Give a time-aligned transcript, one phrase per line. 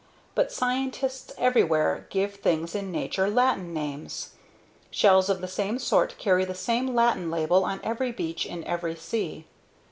[0.33, 4.31] But scientists everywhere give things in nature Latin names.
[4.89, 8.95] Shells of the same sort carry the same Latin label on every beach in every
[8.95, 9.45] sea.